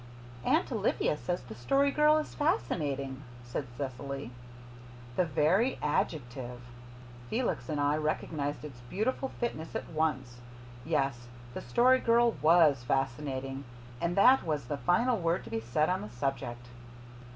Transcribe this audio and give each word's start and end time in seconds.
"Aunt 0.43 0.71
Olivia 0.71 1.15
says 1.15 1.43
the 1.43 1.53
Story 1.53 1.91
Girl 1.91 2.17
is 2.17 2.33
fascinating," 2.33 3.21
said 3.43 3.67
Cecily. 3.77 4.31
The 5.15 5.25
very 5.25 5.77
adjective! 5.79 6.61
Felix 7.29 7.69
and 7.69 7.79
I 7.79 7.97
recognized 7.97 8.65
its 8.65 8.79
beautiful 8.89 9.29
fitness 9.39 9.75
at 9.75 9.87
once. 9.91 10.39
Yes, 10.83 11.27
the 11.53 11.61
Story 11.61 11.99
Girl 11.99 12.35
WAS 12.41 12.81
fascinating 12.83 13.63
and 14.01 14.15
that 14.15 14.41
was 14.43 14.65
the 14.65 14.77
final 14.77 15.19
word 15.19 15.43
to 15.43 15.51
be 15.51 15.59
said 15.61 15.87
on 15.87 16.01
the 16.01 16.09
subject. 16.09 16.65